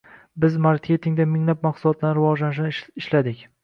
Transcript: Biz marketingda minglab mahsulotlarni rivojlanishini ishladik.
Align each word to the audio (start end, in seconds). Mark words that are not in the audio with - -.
Biz 0.45 0.55
marketingda 0.67 1.29
minglab 1.35 1.63
mahsulotlarni 1.69 2.19
rivojlanishini 2.23 3.03
ishladik. 3.07 3.51